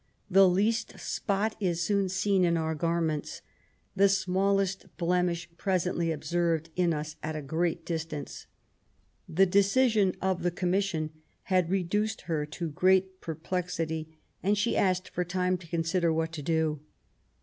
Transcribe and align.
The 0.31 0.49
least 0.49 0.97
spot 0.99 1.55
is 1.59 1.79
soon 1.83 2.09
seen 2.09 2.43
in 2.43 2.57
our 2.57 2.73
garments, 2.73 3.43
the 3.95 4.09
smallest 4.09 4.87
blemish 4.97 5.47
presently 5.57 6.11
observed 6.11 6.71
in 6.75 6.91
us 6.91 7.17
at 7.21 7.35
a 7.35 7.41
great 7.43 7.85
distance." 7.85 8.47
The 9.29 9.45
decision 9.45 10.15
of 10.19 10.41
the 10.41 10.49
Commission 10.49 11.11
had 11.43 11.69
reduced 11.69 12.21
her 12.21 12.47
to 12.47 12.69
great 12.69 13.21
perplexity, 13.21 14.17
and 14.41 14.57
she 14.57 14.75
asked 14.75 15.07
for 15.07 15.23
time 15.23 15.55
to 15.59 15.67
consider 15.69 16.11
what 16.11 16.31
to 16.31 16.41
do. 16.41 16.79